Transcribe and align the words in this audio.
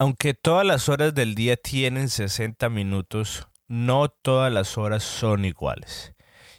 Aunque 0.00 0.32
todas 0.32 0.64
las 0.64 0.88
horas 0.88 1.14
del 1.14 1.34
día 1.34 1.58
tienen 1.58 2.08
60 2.08 2.70
minutos, 2.70 3.46
no 3.68 4.08
todas 4.08 4.50
las 4.50 4.78
horas 4.78 5.04
son 5.04 5.44
iguales. 5.44 6.14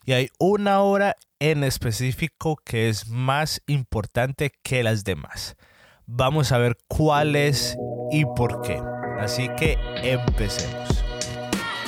Y 0.06 0.12
hay 0.12 0.30
una 0.38 0.82
hora 0.82 1.16
en 1.40 1.64
específico 1.64 2.56
que 2.64 2.88
es 2.88 3.08
más 3.08 3.64
importante 3.66 4.52
que 4.62 4.84
las 4.84 5.04
demás. 5.04 5.56
Vamos 6.06 6.52
a 6.52 6.60
ver 6.60 6.78
cuál 6.88 7.36
es 7.36 7.76
y 8.12 8.26
por 8.26 8.62
qué. 8.62 8.80
Así 9.20 9.50
que 9.58 9.76
empecemos. 10.04 11.04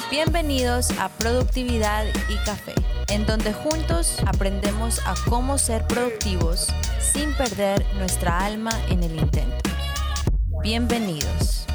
Bienvenidos 0.09 0.89
a 0.97 1.09
Productividad 1.09 2.07
y 2.29 2.35
Café, 2.45 2.73
en 3.09 3.27
donde 3.27 3.53
juntos 3.53 4.17
aprendemos 4.25 4.99
a 5.05 5.13
cómo 5.29 5.59
ser 5.59 5.85
productivos 5.85 6.73
sin 6.99 7.31
perder 7.35 7.85
nuestra 7.97 8.43
alma 8.43 8.71
en 8.89 9.03
el 9.03 9.19
intento. 9.19 9.72
Bienvenidos. 10.63 11.65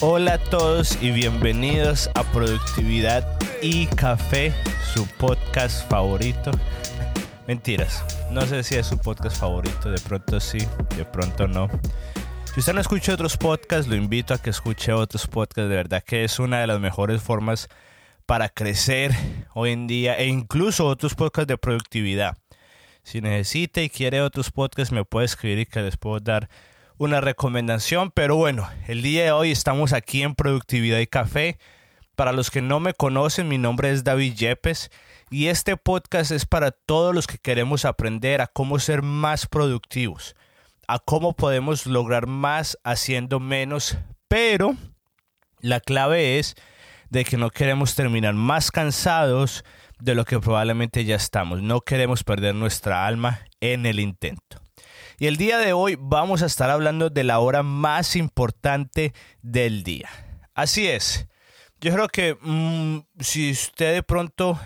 Hola 0.00 0.34
a 0.34 0.38
todos 0.38 0.96
y 1.02 1.10
bienvenidos 1.10 2.08
a 2.14 2.22
Productividad 2.22 3.26
y 3.60 3.86
Café, 3.86 4.54
su 4.94 5.04
podcast 5.18 5.90
favorito. 5.90 6.52
Mentiras, 7.48 8.04
no 8.30 8.42
sé 8.42 8.62
si 8.62 8.76
es 8.76 8.86
su 8.86 8.98
podcast 8.98 9.36
favorito, 9.40 9.90
de 9.90 10.00
pronto 10.00 10.38
sí, 10.38 10.58
de 10.96 11.04
pronto 11.04 11.48
no. 11.48 11.68
Si 12.52 12.60
usted 12.60 12.74
no 12.74 12.80
escucha 12.80 13.14
otros 13.14 13.36
podcasts, 13.36 13.88
lo 13.88 13.96
invito 13.96 14.32
a 14.32 14.38
que 14.38 14.50
escuche 14.50 14.92
otros 14.92 15.26
podcasts, 15.26 15.68
de 15.68 15.74
verdad 15.74 16.04
que 16.04 16.22
es 16.22 16.38
una 16.38 16.60
de 16.60 16.68
las 16.68 16.78
mejores 16.78 17.20
formas 17.20 17.68
para 18.26 18.48
crecer 18.48 19.10
hoy 19.54 19.72
en 19.72 19.88
día 19.88 20.14
e 20.14 20.26
incluso 20.26 20.86
otros 20.86 21.16
podcasts 21.16 21.48
de 21.48 21.58
productividad. 21.58 22.38
Si 23.02 23.20
necesita 23.20 23.82
y 23.82 23.90
quiere 23.90 24.22
otros 24.22 24.52
podcasts, 24.52 24.92
me 24.92 25.04
puede 25.04 25.26
escribir 25.26 25.58
y 25.58 25.66
que 25.66 25.82
les 25.82 25.96
puedo 25.96 26.20
dar 26.20 26.48
una 26.98 27.20
recomendación, 27.20 28.10
pero 28.10 28.36
bueno, 28.36 28.68
el 28.86 29.02
día 29.02 29.24
de 29.24 29.32
hoy 29.32 29.50
estamos 29.50 29.92
aquí 29.92 30.22
en 30.22 30.34
Productividad 30.34 30.98
y 31.00 31.06
Café. 31.06 31.58
Para 32.14 32.32
los 32.32 32.50
que 32.50 32.62
no 32.62 32.78
me 32.78 32.94
conocen, 32.94 33.48
mi 33.48 33.58
nombre 33.58 33.90
es 33.90 34.04
David 34.04 34.34
Yepes 34.34 34.90
y 35.30 35.48
este 35.48 35.76
podcast 35.76 36.30
es 36.30 36.46
para 36.46 36.70
todos 36.70 37.14
los 37.14 37.26
que 37.26 37.38
queremos 37.38 37.84
aprender 37.84 38.40
a 38.40 38.46
cómo 38.46 38.78
ser 38.78 39.02
más 39.02 39.46
productivos, 39.46 40.36
a 40.86 41.00
cómo 41.00 41.34
podemos 41.34 41.86
lograr 41.86 42.28
más 42.28 42.78
haciendo 42.84 43.40
menos, 43.40 43.98
pero 44.28 44.76
la 45.58 45.80
clave 45.80 46.38
es 46.38 46.54
de 47.10 47.24
que 47.24 47.36
no 47.36 47.50
queremos 47.50 47.96
terminar 47.96 48.34
más 48.34 48.70
cansados 48.70 49.64
de 49.98 50.14
lo 50.14 50.24
que 50.24 50.38
probablemente 50.38 51.04
ya 51.04 51.16
estamos. 51.16 51.62
No 51.62 51.80
queremos 51.80 52.22
perder 52.22 52.54
nuestra 52.54 53.06
alma 53.06 53.40
en 53.60 53.86
el 53.86 53.98
intento. 53.98 54.63
Y 55.24 55.26
el 55.26 55.38
día 55.38 55.56
de 55.56 55.72
hoy 55.72 55.96
vamos 55.98 56.42
a 56.42 56.46
estar 56.46 56.68
hablando 56.68 57.08
de 57.08 57.24
la 57.24 57.38
hora 57.38 57.62
más 57.62 58.14
importante 58.14 59.14
del 59.40 59.82
día. 59.82 60.10
Así 60.52 60.86
es. 60.86 61.28
Yo 61.80 61.94
creo 61.94 62.08
que 62.08 62.36
mm, 62.38 62.98
si 63.20 63.52
usted 63.52 63.94
de 63.94 64.02
pronto 64.02 64.60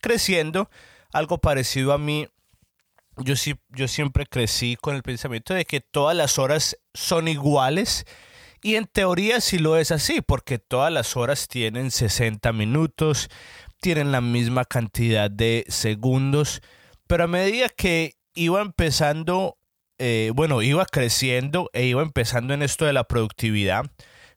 creciendo, 0.00 0.70
algo 1.12 1.38
parecido 1.38 1.92
a 1.92 1.98
mí, 1.98 2.28
yo, 3.16 3.34
sí, 3.34 3.56
yo 3.70 3.88
siempre 3.88 4.26
crecí 4.26 4.76
con 4.76 4.94
el 4.94 5.02
pensamiento 5.02 5.54
de 5.54 5.64
que 5.64 5.80
todas 5.80 6.16
las 6.16 6.38
horas 6.38 6.78
son 6.94 7.26
iguales. 7.26 8.06
Y 8.62 8.76
en 8.76 8.84
teoría 8.84 9.40
sí 9.40 9.58
lo 9.58 9.76
es 9.76 9.90
así, 9.90 10.20
porque 10.20 10.60
todas 10.60 10.92
las 10.92 11.16
horas 11.16 11.48
tienen 11.48 11.90
60 11.90 12.52
minutos, 12.52 13.28
tienen 13.80 14.12
la 14.12 14.20
misma 14.20 14.66
cantidad 14.66 15.32
de 15.32 15.64
segundos, 15.66 16.62
pero 17.08 17.24
a 17.24 17.26
medida 17.26 17.68
que 17.70 18.14
iba 18.36 18.60
empezando 18.60 19.55
eh, 19.98 20.32
bueno, 20.34 20.62
iba 20.62 20.84
creciendo 20.86 21.70
e 21.72 21.84
iba 21.86 22.02
empezando 22.02 22.54
en 22.54 22.62
esto 22.62 22.84
de 22.84 22.92
la 22.92 23.04
productividad, 23.04 23.86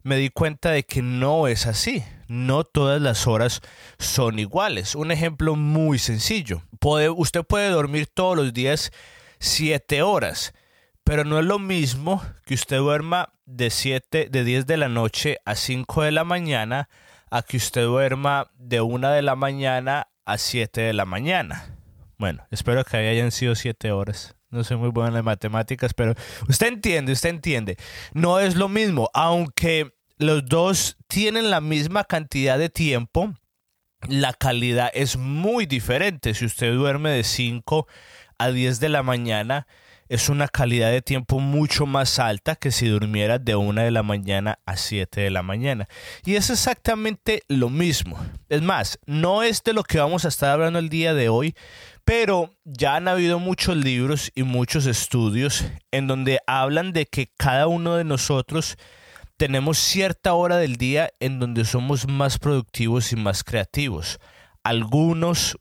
me 0.04 0.18
di 0.18 0.30
cuenta 0.30 0.72
de 0.72 0.84
que 0.84 1.02
no 1.02 1.48
es 1.48 1.66
así. 1.66 2.04
No 2.28 2.64
todas 2.64 3.02
las 3.02 3.28
horas 3.28 3.62
son 3.98 4.40
iguales. 4.40 4.96
Un 4.96 5.12
ejemplo 5.12 5.56
muy 5.56 5.98
sencillo. 6.00 6.62
usted 7.16 7.44
puede 7.44 7.70
dormir 7.70 8.08
todos 8.08 8.38
los 8.38 8.54
días 8.54 8.92
7 9.40 10.02
horas, 10.04 10.54
pero 11.04 11.24
no 11.26 11.40
es 11.40 11.46
lo 11.46 11.60
mismo 11.60 12.22
que 12.46 12.54
usted 12.54 12.78
duerma 12.78 13.34
de 13.46 13.70
7, 13.70 14.30
de 14.30 14.44
10 14.44 14.68
de 14.68 14.78
la 14.78 14.90
noche 14.90 15.38
a 15.46 15.56
5 15.56 16.04
de 16.04 16.12
la 16.12 16.24
mañana 16.24 16.88
a 17.32 17.42
que 17.42 17.58
usted 17.58 17.84
duerma 17.84 18.52
de 18.58 18.82
1 18.82 19.10
de 19.10 19.22
la 19.22 19.36
mañana 19.36 20.10
a 20.26 20.38
7 20.38 20.82
de 20.82 20.94
la 20.94 21.06
mañana. 21.06 21.76
Bueno, 22.18 22.46
espero 22.52 22.84
que 22.84 22.98
hayan 22.98 23.32
sido 23.32 23.56
7 23.56 23.92
horas. 23.92 24.36
No 24.50 24.64
soy 24.64 24.78
muy 24.78 24.90
bueno 24.90 25.18
en 25.18 25.26
matemáticas, 25.26 25.94
pero 25.94 26.16
usted 26.48 26.68
entiende, 26.68 27.12
usted 27.12 27.30
entiende. 27.30 27.78
No 28.14 28.40
es 28.40 28.56
lo 28.56 28.68
mismo, 28.68 29.10
aunque 29.14 29.94
los 30.18 30.46
dos 30.46 30.98
tienen 31.08 31.50
la 31.50 31.62
misma 31.62 32.04
cantidad 32.04 32.58
de 32.58 32.70
tiempo, 32.70 33.34
la 34.08 34.34
calidad 34.34 34.90
es 34.94 35.18
muy 35.18 35.66
diferente. 35.66 36.34
Si 36.34 36.46
usted 36.46 36.74
duerme 36.74 37.12
de 37.12 37.24
5 37.24 37.88
a 38.38 38.50
10 38.50 38.80
de 38.80 38.90
la 38.90 39.04
mañana, 39.04 39.68
es 40.10 40.28
una 40.28 40.48
calidad 40.48 40.90
de 40.90 41.04
tiempo 41.04 41.40
mucho 41.40 41.86
más 41.86 42.18
alta 42.18 42.56
que 42.56 42.72
si 42.72 42.88
durmiera 42.88 43.38
de 43.38 43.56
1 43.56 43.82
de 43.82 43.92
la 43.92 44.02
mañana 44.02 44.58
a 44.66 44.76
7 44.76 45.22
de 45.22 45.30
la 45.30 45.44
mañana. 45.44 45.88
Y 46.26 46.36
es 46.36 46.50
exactamente 46.50 47.44
lo 47.48 47.70
mismo. 47.70 48.20
Es 48.50 48.64
más, 48.64 49.00
no 49.06 49.44
es 49.44 49.64
de 49.64 49.74
lo 49.74 49.84
que 49.84 50.00
vamos 50.00 50.26
a 50.26 50.30
estar 50.30 50.50
hablando 50.50 50.80
el 50.80 50.90
día 50.90 51.14
de 51.14 51.30
hoy, 51.30 51.56
pero 52.10 52.56
ya 52.64 52.96
han 52.96 53.08
habido 53.08 53.38
muchos 53.38 53.78
libros 53.78 54.32
y 54.34 54.42
muchos 54.42 54.88
estudios 54.88 55.64
en 55.92 56.08
donde 56.08 56.40
hablan 56.48 56.92
de 56.92 57.06
que 57.06 57.32
cada 57.38 57.68
uno 57.68 57.98
de 57.98 58.04
nosotros 58.04 58.78
tenemos 59.38 59.78
cierta 59.78 60.34
hora 60.34 60.58
del 60.58 60.78
día 60.78 61.12
en 61.20 61.40
donde 61.40 61.66
somos 61.66 62.08
más 62.08 62.40
productivos 62.40 63.12
y 63.12 63.16
más 63.16 63.44
creativos. 63.44 64.18
Algunos 64.64 65.60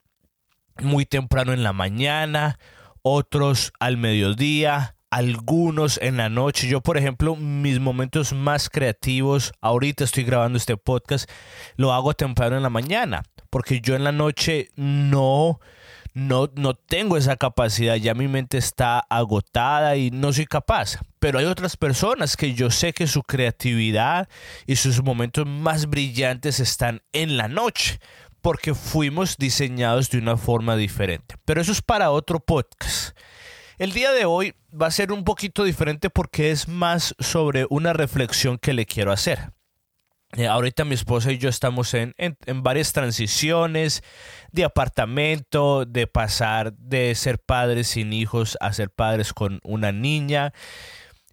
muy 0.81 1.05
temprano 1.05 1.53
en 1.53 1.63
la 1.63 1.75
mañana, 1.75 2.59
otros 3.03 3.71
al 3.79 3.99
mediodía, 3.99 4.97
algunos 5.11 5.99
en 6.01 6.17
la 6.17 6.31
noche. 6.31 6.67
Yo, 6.67 6.81
por 6.81 6.97
ejemplo, 6.97 7.37
mis 7.37 7.79
momentos 7.79 8.33
más 8.33 8.71
creativos, 8.71 9.53
ahorita 9.61 10.05
estoy 10.05 10.25
grabando 10.25 10.57
este 10.57 10.79
podcast, 10.79 11.31
lo 11.77 11.93
hago 11.93 12.15
temprano 12.15 12.57
en 12.57 12.63
la 12.63 12.71
mañana, 12.71 13.23
porque 13.51 13.83
yo 13.83 13.97
en 13.97 14.05
la 14.05 14.13
noche 14.13 14.71
no 14.77 15.61
no, 16.15 16.51
no 16.55 16.75
tengo 16.75 17.17
esa 17.17 17.37
capacidad, 17.37 17.97
ya 17.97 18.15
mi 18.15 18.29
mente 18.29 18.59
está 18.59 19.01
agotada 19.01 19.97
y 19.97 20.11
no 20.11 20.33
soy 20.33 20.47
capaz. 20.47 20.99
Pero 21.19 21.39
hay 21.39 21.45
otras 21.45 21.77
personas 21.77 22.37
que 22.37 22.55
yo 22.55 22.71
sé 22.71 22.93
que 22.93 23.07
su 23.07 23.23
creatividad 23.23 24.29
y 24.67 24.77
sus 24.77 25.03
momentos 25.03 25.47
más 25.47 25.87
brillantes 25.87 26.61
están 26.61 27.03
en 27.13 27.37
la 27.37 27.49
noche, 27.49 27.99
porque 28.41 28.75
fuimos 28.75 29.37
diseñados 29.37 30.11
de 30.11 30.19
una 30.19 30.37
forma 30.37 30.77
diferente. 30.77 31.37
Pero 31.45 31.61
eso 31.61 31.73
es 31.73 31.83
para 31.83 32.11
otro 32.11 32.41
podcast. 32.41 33.17
El 33.79 33.93
día 33.93 34.13
de 34.13 34.25
hoy 34.25 34.55
va 34.71 34.87
a 34.87 34.91
ser 34.91 35.13
un 35.13 35.25
poquito 35.25 35.65
diferente 35.65 36.11
porque 36.11 36.51
es 36.51 36.67
más 36.67 37.15
sobre 37.19 37.67
una 37.71 37.93
reflexión 37.93 38.59
que 38.59 38.73
le 38.73 38.87
quiero 38.87 39.13
hacer. 39.13 39.53
Eh, 40.37 40.47
ahorita 40.47 40.85
mi 40.85 40.95
esposa 40.95 41.33
y 41.33 41.39
yo 41.39 41.49
estamos 41.49 41.95
en, 41.95 42.15
en, 42.19 42.63
varias 42.63 42.93
transiciones 42.93 44.03
de 44.53 44.65
apartamento, 44.65 45.87
de 45.87 46.07
pasar 46.07 46.75
de 46.75 47.15
ser 47.15 47.39
padres 47.39 47.89
sin 47.89 48.13
hijos 48.13 48.59
a 48.61 48.73
ser 48.75 48.91
padres 48.91 49.33
con 49.33 49.59
una 49.65 49.91
niña. 49.91 50.53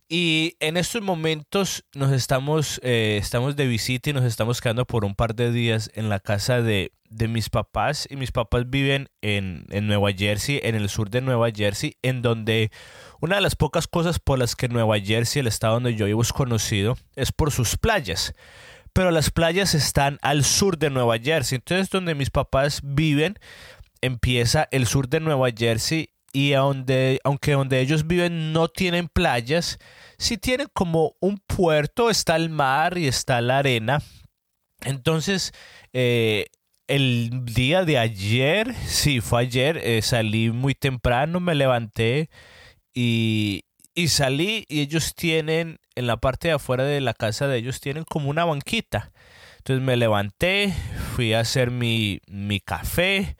Y 0.08 0.56
en 0.62 0.78
estos 0.78 1.02
momentos 1.02 1.84
nos 1.94 2.14
estamos, 2.14 2.80
eh, 2.84 3.18
estamos 3.22 3.58
de 3.58 3.68
visita 3.68 4.12
y 4.12 4.14
nos 4.14 4.24
estamos 4.24 4.62
quedando 4.62 4.86
por 4.86 5.04
un 5.04 5.16
par 5.16 5.36
de 5.36 5.52
días 5.52 5.90
en 5.94 6.08
la 6.08 6.22
casa 6.22 6.62
de, 6.62 6.94
de 7.10 7.28
mis 7.28 7.50
papás. 7.50 8.08
Y 8.10 8.16
mis 8.16 8.32
papás 8.32 8.70
viven 8.70 9.10
en, 9.22 9.66
en 9.72 9.88
Nueva 9.88 10.14
Jersey, 10.14 10.62
en 10.64 10.76
el 10.76 10.88
sur 10.88 11.10
de 11.10 11.20
Nueva 11.20 11.50
Jersey, 11.54 11.98
en 12.02 12.22
donde 12.22 12.72
una 13.20 13.36
de 13.36 13.42
las 13.42 13.58
pocas 13.58 13.88
cosas 13.88 14.20
por 14.20 14.40
las 14.40 14.56
que 14.56 14.70
Nueva 14.70 14.98
Jersey, 15.02 15.42
el 15.42 15.48
estado 15.48 15.74
donde 15.74 15.96
yo 15.96 16.06
vivo, 16.06 16.22
es 16.22 16.32
conocido, 16.32 16.98
es 17.18 17.34
por 17.34 17.52
sus 17.52 17.76
playas 17.76 18.34
pero 18.96 19.12
las 19.12 19.30
playas 19.30 19.76
están 19.76 20.20
al 20.22 20.46
sur 20.46 20.78
de 20.78 20.90
Nueva 20.90 21.20
Jersey. 21.20 21.58
Entonces, 21.58 21.90
donde 21.90 22.16
mis 22.16 22.30
papás 22.30 22.80
viven, 22.82 23.38
empieza 24.00 24.70
el 24.72 24.88
sur 24.88 25.10
de 25.10 25.20
Nueva 25.20 25.50
Jersey 25.52 26.12
y 26.32 26.52
donde, 26.52 27.20
aunque 27.26 27.52
donde 27.52 27.82
ellos 27.82 28.08
viven 28.08 28.54
no 28.54 28.70
tienen 28.70 29.10
playas, 29.10 29.80
sí 30.18 30.38
tienen 30.38 30.68
como 30.72 31.18
un 31.20 31.40
puerto, 31.46 32.10
está 32.10 32.38
el 32.38 32.50
mar 32.50 32.98
y 32.98 33.08
está 33.08 33.42
la 33.42 33.58
arena. 33.58 34.02
Entonces, 34.86 35.52
eh, 35.92 36.46
el 36.88 37.44
día 37.44 37.84
de 37.84 37.98
ayer, 37.98 38.74
sí, 38.88 39.20
fue 39.20 39.42
ayer, 39.42 39.76
eh, 39.84 40.02
salí 40.04 40.52
muy 40.52 40.74
temprano, 40.74 41.42
me 41.42 41.54
levanté 41.54 42.30
y, 42.94 43.66
y 43.94 44.08
salí 44.08 44.64
y 44.70 44.80
ellos 44.80 45.16
tienen, 45.16 45.80
en 45.96 46.08
la 46.08 46.18
parte 46.18 46.50
de 46.50 46.56
afuera 46.56 46.84
de 46.84 47.02
la 47.02 47.14
casa 47.14 47.48
de 47.48 47.58
ellos, 47.58 47.80
tienen 47.82 48.04
como 48.04 48.30
una 48.30 48.46
banquita. 48.46 49.12
Entonces 49.58 49.84
me 49.84 49.98
levanté, 49.98 50.74
fui 51.16 51.34
a 51.34 51.40
hacer 51.42 51.72
mi, 51.72 52.22
mi 52.28 52.60
café, 52.60 53.36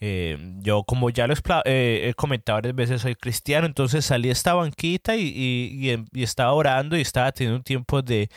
Eh, 0.00 0.38
yo, 0.60 0.84
como 0.84 1.10
ya 1.10 1.26
lo 1.26 1.34
he 1.64 2.14
comentado 2.16 2.58
varias 2.58 2.74
veces, 2.76 3.02
soy 3.02 3.16
cristiano, 3.16 3.66
entonces 3.66 4.04
salí 4.04 4.28
a 4.28 4.32
esta 4.32 4.54
banquita 4.54 5.16
y, 5.16 6.06
estaba 6.14 6.52
orando 6.52 6.96
y 6.96 7.00
estaba 7.00 7.32
teniendo 7.32 7.56
un 7.56 7.64
tiempo 7.64 8.00
de, 8.02 8.30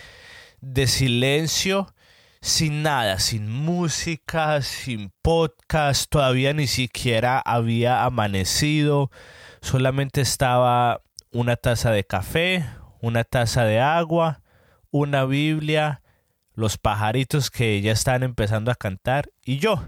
de 0.61 0.87
silencio 0.87 1.93
sin 2.41 2.81
nada, 2.81 3.19
sin 3.19 3.51
música, 3.51 4.61
sin 4.63 5.11
podcast, 5.21 6.09
todavía 6.09 6.53
ni 6.53 6.65
siquiera 6.65 7.39
había 7.39 8.03
amanecido, 8.05 9.11
solamente 9.61 10.21
estaba 10.21 11.01
una 11.31 11.55
taza 11.55 11.91
de 11.91 12.03
café, 12.03 12.65
una 13.01 13.23
taza 13.23 13.65
de 13.65 13.79
agua, 13.79 14.41
una 14.91 15.25
Biblia, 15.25 16.01
los 16.53 16.77
pajaritos 16.77 17.49
que 17.49 17.81
ya 17.81 17.91
están 17.91 18.23
empezando 18.23 18.71
a 18.71 18.75
cantar 18.75 19.29
y 19.43 19.57
yo. 19.57 19.83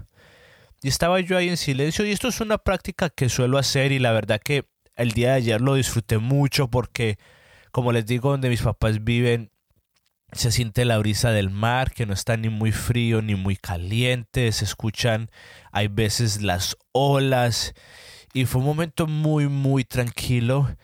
Y 0.82 0.88
estaba 0.88 1.20
yo 1.20 1.38
ahí 1.38 1.48
en 1.48 1.56
silencio 1.56 2.04
y 2.04 2.12
esto 2.12 2.28
es 2.28 2.40
una 2.40 2.58
práctica 2.58 3.08
que 3.08 3.28
suelo 3.28 3.58
hacer 3.58 3.92
y 3.92 3.98
la 3.98 4.12
verdad 4.12 4.40
que 4.42 4.66
el 4.96 5.12
día 5.12 5.30
de 5.30 5.34
ayer 5.36 5.60
lo 5.60 5.74
disfruté 5.74 6.18
mucho 6.18 6.68
porque, 6.68 7.18
como 7.72 7.92
les 7.92 8.06
digo, 8.06 8.30
donde 8.30 8.50
mis 8.50 8.62
papás 8.62 9.02
viven 9.02 9.50
se 10.32 10.50
siente 10.50 10.84
la 10.84 10.98
brisa 10.98 11.30
del 11.30 11.50
mar 11.50 11.92
que 11.92 12.06
no 12.06 12.12
está 12.12 12.36
ni 12.36 12.48
muy 12.48 12.72
frío 12.72 13.22
ni 13.22 13.34
muy 13.34 13.56
caliente, 13.56 14.50
se 14.52 14.64
escuchan 14.64 15.30
hay 15.70 15.88
veces 15.88 16.42
las 16.42 16.76
olas 16.92 17.74
y 18.32 18.44
fue 18.46 18.60
un 18.60 18.66
momento 18.66 19.06
muy 19.06 19.48
muy 19.48 19.84
tranquilo 19.84 20.76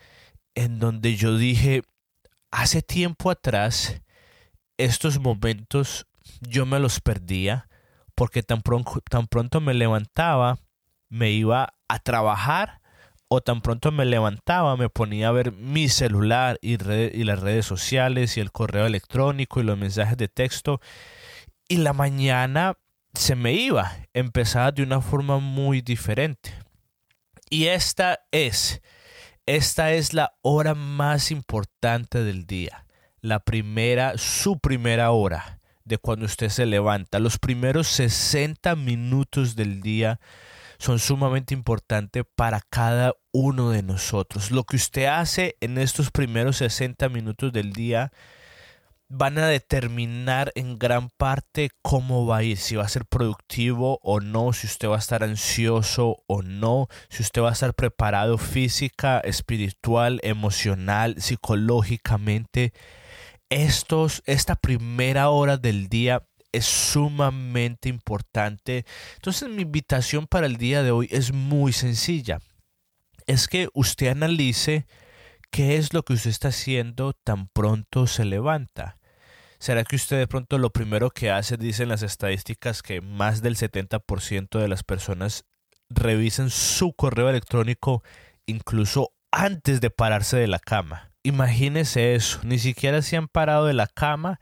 en 0.55 0.79
donde 0.79 1.15
yo 1.15 1.37
dije 1.37 1.83
hace 2.51 2.81
tiempo 2.81 3.31
atrás 3.31 4.01
estos 4.77 5.19
momentos 5.19 6.07
yo 6.41 6.65
me 6.65 6.79
los 6.79 6.99
perdía 6.99 7.67
porque 8.15 8.43
tan 8.43 8.61
pronto, 8.61 9.01
tan 9.09 9.27
pronto 9.27 9.61
me 9.61 9.73
levantaba 9.73 10.59
me 11.09 11.31
iba 11.31 11.73
a 11.87 11.99
trabajar 11.99 12.81
o 13.27 13.41
tan 13.41 13.61
pronto 13.61 13.91
me 13.91 14.03
levantaba, 14.05 14.75
me 14.75 14.89
ponía 14.89 15.29
a 15.29 15.31
ver 15.31 15.53
mi 15.53 15.87
celular 15.87 16.57
y, 16.61 16.73
y, 16.73 17.23
las 17.23 17.39
redes 17.39 17.65
sociales 17.65 18.35
y 18.35 18.41
el 18.41 18.51
correo 18.51 18.85
electrónico 18.85 19.59
y 19.59 19.63
los 19.63 19.77
mensajes 19.77 20.17
de 20.17 20.27
texto 20.27 20.81
y 21.69 21.77
la 21.77 21.93
mañana 21.93 22.77
se 23.13 23.35
me 23.35 23.53
iba, 23.53 23.95
empezaba 24.13 24.71
de 24.71 24.83
una 24.83 24.99
forma 24.99 25.39
muy 25.39 25.81
diferente. 25.81 26.53
Y 27.49 27.67
esta 27.67 28.19
es, 28.31 28.81
esta 29.45 29.93
es 29.93 30.13
la 30.13 30.33
hora 30.41 30.75
más 30.75 31.31
importante 31.31 32.23
del 32.23 32.45
día, 32.45 32.85
la 33.21 33.39
primera, 33.39 34.17
su 34.17 34.59
primera 34.59 35.11
hora 35.11 35.59
de 35.83 35.97
cuando 35.97 36.25
usted 36.25 36.49
se 36.49 36.65
levanta, 36.65 37.19
los 37.19 37.37
primeros 37.37 37.87
60 37.87 38.75
minutos 38.75 39.55
del 39.55 39.81
día 39.81 40.19
son 40.77 40.99
sumamente 40.99 41.53
importantes 41.53 42.23
para 42.35 42.61
cada 42.69 43.13
uno 43.31 43.69
de 43.69 43.83
nosotros. 43.83 44.51
Lo 44.51 44.63
que 44.63 44.77
usted 44.77 45.05
hace 45.05 45.55
en 45.61 45.77
estos 45.77 46.09
primeros 46.09 46.57
60 46.57 47.07
minutos 47.09 47.53
del 47.53 47.73
día 47.73 48.11
van 49.13 49.37
a 49.37 49.47
determinar 49.47 50.53
en 50.55 50.79
gran 50.79 51.09
parte 51.09 51.69
cómo 51.81 52.25
va 52.25 52.37
a 52.37 52.43
ir, 52.43 52.57
si 52.57 52.77
va 52.77 52.85
a 52.85 52.89
ser 52.89 53.05
productivo 53.05 53.99
o 54.03 54.21
no, 54.21 54.53
si 54.53 54.67
usted 54.67 54.87
va 54.87 54.95
a 54.95 54.99
estar 54.99 55.21
ansioso 55.23 56.23
o 56.27 56.41
no, 56.41 56.87
si 57.09 57.21
usted 57.21 57.41
va 57.41 57.49
a 57.49 57.53
estar 57.53 57.73
preparado 57.73 58.37
física, 58.37 59.19
espiritual, 59.19 60.21
emocional, 60.23 61.15
psicológicamente. 61.21 62.71
Estos, 63.49 64.23
esta 64.25 64.55
primera 64.55 65.29
hora 65.29 65.57
del 65.57 65.89
día 65.89 66.23
es 66.53 66.65
sumamente 66.65 67.89
importante. 67.89 68.85
Entonces 69.15 69.49
mi 69.49 69.63
invitación 69.63 70.25
para 70.25 70.45
el 70.45 70.55
día 70.55 70.83
de 70.83 70.91
hoy 70.91 71.09
es 71.11 71.33
muy 71.33 71.73
sencilla. 71.73 72.39
Es 73.27 73.49
que 73.49 73.67
usted 73.73 74.07
analice 74.07 74.87
qué 75.51 75.75
es 75.75 75.93
lo 75.93 76.03
que 76.03 76.13
usted 76.13 76.29
está 76.29 76.47
haciendo 76.47 77.11
tan 77.11 77.49
pronto 77.49 78.07
se 78.07 78.23
levanta. 78.23 79.00
¿Será 79.61 79.83
que 79.83 79.95
usted 79.95 80.17
de 80.17 80.27
pronto 80.27 80.57
lo 80.57 80.71
primero 80.71 81.11
que 81.11 81.29
hace, 81.29 81.55
dicen 81.55 81.87
las 81.87 82.01
estadísticas, 82.01 82.81
que 82.81 82.99
más 82.99 83.43
del 83.43 83.55
70% 83.55 84.57
de 84.57 84.67
las 84.67 84.81
personas 84.81 85.45
revisen 85.87 86.49
su 86.49 86.93
correo 86.93 87.29
electrónico 87.29 88.01
incluso 88.47 89.13
antes 89.31 89.79
de 89.79 89.91
pararse 89.91 90.37
de 90.37 90.47
la 90.47 90.57
cama? 90.57 91.11
Imagínese 91.21 92.15
eso, 92.15 92.39
ni 92.41 92.57
siquiera 92.57 93.03
se 93.03 93.17
han 93.17 93.27
parado 93.27 93.67
de 93.67 93.73
la 93.73 93.85
cama 93.85 94.39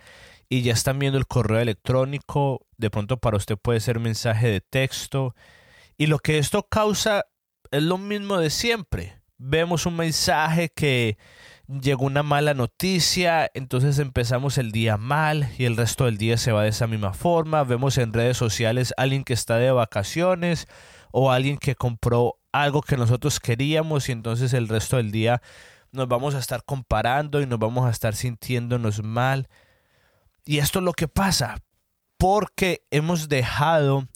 y 0.47 0.61
ya 0.61 0.71
están 0.71 0.99
viendo 0.99 1.19
el 1.19 1.27
correo 1.27 1.59
electrónico, 1.59 2.65
de 2.77 2.89
pronto 2.89 3.17
para 3.17 3.35
usted 3.35 3.57
puede 3.57 3.81
ser 3.81 3.99
mensaje 3.99 4.47
de 4.47 4.61
texto, 4.61 5.35
y 5.97 6.07
lo 6.07 6.19
que 6.19 6.37
esto 6.37 6.65
causa 6.69 7.25
es 7.71 7.83
lo 7.83 7.97
mismo 7.97 8.37
de 8.37 8.49
siempre. 8.49 9.21
Vemos 9.37 9.85
un 9.85 9.97
mensaje 9.97 10.69
que 10.73 11.17
llegó 11.69 12.05
una 12.05 12.23
mala 12.23 12.55
noticia, 12.55 13.49
entonces 13.53 13.99
empezamos 13.99 14.57
el 14.57 14.71
día 14.71 14.97
mal 14.97 15.51
y 15.57 15.65
el 15.65 15.77
resto 15.77 16.05
del 16.05 16.17
día 16.17 16.37
se 16.37 16.51
va 16.51 16.63
de 16.63 16.69
esa 16.69 16.87
misma 16.87 17.13
forma. 17.13 17.63
Vemos 17.63 17.97
en 17.99 18.11
redes 18.11 18.37
sociales 18.37 18.93
alguien 18.97 19.23
que 19.23 19.33
está 19.33 19.57
de 19.57 19.71
vacaciones 19.71 20.67
o 21.11 21.31
alguien 21.31 21.57
que 21.57 21.75
compró 21.75 22.39
algo 22.51 22.81
que 22.81 22.97
nosotros 22.97 23.39
queríamos 23.39 24.09
y 24.09 24.13
entonces 24.13 24.53
el 24.53 24.67
resto 24.67 24.97
del 24.97 25.11
día 25.11 25.41
nos 25.91 26.07
vamos 26.07 26.33
a 26.33 26.39
estar 26.39 26.63
comparando 26.63 27.41
y 27.41 27.45
nos 27.45 27.59
vamos 27.59 27.85
a 27.85 27.91
estar 27.91 28.15
sintiéndonos 28.15 29.03
mal. 29.03 29.47
Y 30.45 30.57
esto 30.57 30.79
es 30.79 30.85
lo 30.85 30.93
que 30.93 31.07
pasa, 31.07 31.59
porque 32.17 32.83
hemos 32.89 33.29
dejado 33.29 34.07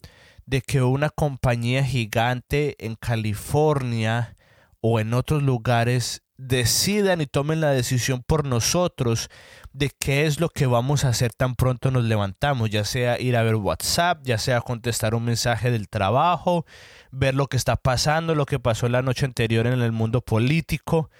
de 0.46 0.60
que 0.60 0.82
una 0.82 1.10
compañía 1.10 1.84
gigante 1.84 2.74
en 2.84 2.96
California 2.96 4.36
o 4.80 4.98
en 4.98 5.14
otros 5.14 5.42
lugares 5.42 6.23
decidan 6.36 7.20
y 7.20 7.26
tomen 7.26 7.60
la 7.60 7.70
decisión 7.70 8.22
por 8.26 8.44
nosotros 8.44 9.30
de 9.72 9.90
qué 9.98 10.26
es 10.26 10.40
lo 10.40 10.48
que 10.48 10.66
vamos 10.66 11.04
a 11.04 11.08
hacer 11.08 11.32
tan 11.32 11.54
pronto 11.54 11.90
nos 11.90 12.04
levantamos, 12.04 12.70
ya 12.70 12.84
sea 12.84 13.20
ir 13.20 13.36
a 13.36 13.42
ver 13.42 13.56
WhatsApp, 13.56 14.20
ya 14.24 14.38
sea 14.38 14.60
contestar 14.60 15.14
un 15.14 15.24
mensaje 15.24 15.70
del 15.70 15.88
trabajo, 15.88 16.66
ver 17.10 17.34
lo 17.34 17.46
que 17.46 17.56
está 17.56 17.76
pasando, 17.76 18.34
lo 18.34 18.46
que 18.46 18.58
pasó 18.58 18.88
la 18.88 19.02
noche 19.02 19.26
anterior 19.26 19.66
en 19.66 19.80
el 19.80 19.92
mundo 19.92 20.20
político. 20.20 21.10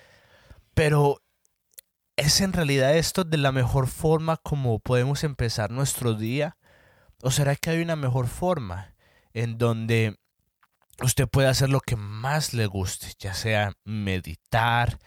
Pero 0.75 1.21
¿Es 2.17 2.41
en 2.41 2.53
realidad 2.53 2.97
esto 2.97 3.25
de 3.25 3.39
la 3.39 3.51
mejor 3.51 3.89
forma 3.89 4.37
como 4.37 4.79
podemos 4.79 5.25
empezar 5.25 5.73
nuestro 5.73 6.15
día? 6.15 6.57
¿O 7.23 7.33
será 7.33 7.57
que 7.57 7.71
hay 7.71 7.83
una 7.83 7.97
mejor 7.97 8.29
forma 8.29 8.95
en 9.33 9.59
donde 9.59 10.17
usted 11.03 11.29
puede 11.29 11.49
hacer 11.49 11.71
lo 11.71 11.81
que 11.81 11.97
más 11.97 12.55
le 12.55 12.67
guste, 12.67 13.09
ya 13.19 13.35
sea 13.35 13.73
meditar, 13.85 14.99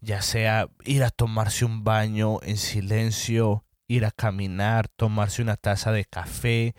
ya 0.00 0.22
sea 0.22 0.68
ir 0.84 1.02
a 1.02 1.10
tomarse 1.10 1.64
un 1.64 1.84
baño 1.84 2.40
en 2.42 2.56
silencio, 2.56 3.64
ir 3.86 4.04
a 4.04 4.10
caminar, 4.10 4.88
tomarse 4.88 5.42
una 5.42 5.56
taza 5.56 5.92
de 5.92 6.04
café 6.04 6.74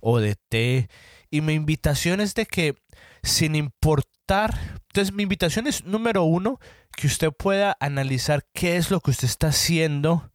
o 0.00 0.18
de 0.18 0.36
té? 0.48 0.88
Y 1.30 1.40
mi 1.40 1.54
invitación 1.54 2.20
es 2.20 2.34
de 2.34 2.46
que 2.46 2.74
sin 3.22 3.54
importar, 3.54 4.58
entonces 4.88 5.14
mi 5.14 5.22
invitación 5.22 5.66
es 5.66 5.84
número 5.84 6.24
uno, 6.24 6.58
que 6.96 7.06
usted 7.06 7.30
pueda 7.32 7.76
analizar 7.80 8.44
qué 8.52 8.76
es 8.76 8.90
lo 8.90 9.00
que 9.00 9.10
usted 9.10 9.26
está 9.26 9.48
haciendo 9.48 10.30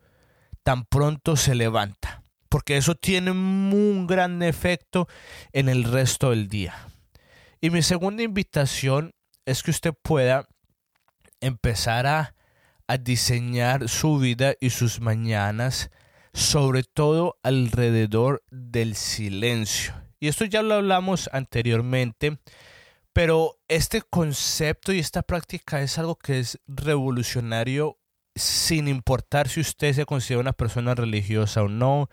tan 0.63 0.85
pronto 0.85 1.35
se 1.35 1.53
levanta, 1.53 2.23
porque 2.49 2.77
eso 2.77 2.95
tiene 2.95 3.31
un 3.31 4.07
gran 4.07 4.41
efecto 4.41 5.07
en 5.51 5.69
el 5.69 5.83
resto 5.83 6.31
del 6.31 6.47
día. 6.47 6.75
Y 7.65 7.71
mi 7.71 7.81
segunda 7.81 8.21
invitación 8.21 9.15
es 9.43 9.63
que 9.63 9.71
usted 9.71 9.91
pueda 9.99 10.47
empezar 11.41 12.05
a, 12.05 12.35
a 12.85 12.97
diseñar 12.99 13.89
su 13.89 14.19
vida 14.19 14.53
y 14.61 14.69
sus 14.69 15.01
mañanas, 15.01 15.89
sobre 16.31 16.83
todo 16.83 17.39
alrededor 17.41 18.43
del 18.51 18.95
silencio. 18.95 19.95
Y 20.19 20.27
esto 20.27 20.45
ya 20.45 20.61
lo 20.61 20.75
hablamos 20.75 21.27
anteriormente 21.33 22.37
pero 23.13 23.57
este 23.67 24.03
concepto 24.03 24.93
y 24.93 24.99
esta 24.99 25.23
práctica 25.23 25.81
es 25.81 25.97
algo 25.97 26.17
que 26.17 26.37
es 26.37 26.59
revolucionario 26.67 27.97
sin 28.35 28.87
importar 28.87 29.49
si 29.49 29.61
usted 29.61 29.93
se 29.93 30.05
considera 30.05 30.41
una 30.41 30.53
persona 30.53 30.93
religiosa 30.93 31.63
o 31.63 31.67
no, 31.67 32.09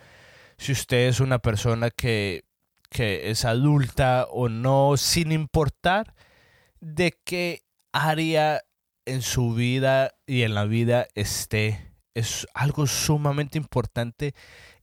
si 0.56 0.72
usted 0.72 1.08
es 1.08 1.20
una 1.20 1.40
persona 1.40 1.90
que, 1.90 2.44
que 2.92 3.30
es 3.30 3.46
adulta 3.46 4.26
o 4.30 4.50
no, 4.50 4.96
sin 4.98 5.32
importar 5.32 6.14
de 6.80 7.18
qué 7.24 7.62
área 7.92 8.60
en 9.06 9.22
su 9.22 9.54
vida 9.54 10.14
y 10.26 10.42
en 10.42 10.54
la 10.54 10.66
vida 10.66 11.08
esté. 11.14 11.94
Es 12.14 12.46
algo 12.52 12.86
sumamente 12.86 13.56
importante 13.56 14.34